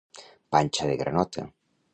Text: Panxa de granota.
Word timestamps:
Panxa 0.55 0.83
de 0.93 0.97
granota. 1.03 1.41